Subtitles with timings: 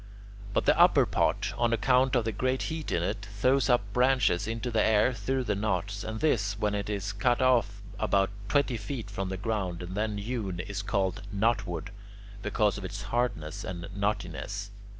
[0.55, 4.47] But the upper part, on account of the great heat in it, throws up branches
[4.47, 8.77] into the air through the knots; and this, when it is cut off about twenty
[8.77, 11.91] feet from the ground and then hewn, is called "knotwood"
[12.41, 14.71] because of its hardness and knottiness.